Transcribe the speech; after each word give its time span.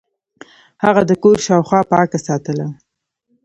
هغه 0.83 1.01
د 1.09 1.11
کور 1.23 1.37
شاوخوا 1.45 1.79
پاکه 1.91 2.19
ساتله. 2.27 2.67